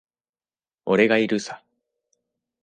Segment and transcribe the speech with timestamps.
[0.85, 1.63] 俺がいるさ。